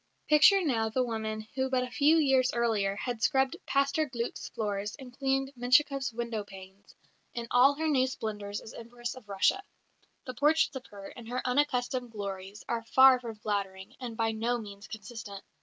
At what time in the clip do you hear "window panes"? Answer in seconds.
6.11-6.95